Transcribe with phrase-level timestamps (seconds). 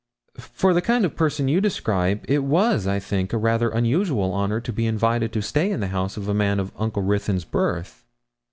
[0.35, 4.59] 'For the kind of person you describe, it was, I think, a rather unusual honour
[4.59, 8.03] to be invited to stay in the house of a man of Uncle Ruthyn's birth.'